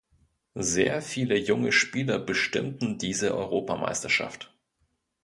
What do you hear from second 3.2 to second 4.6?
Europameisterschaft.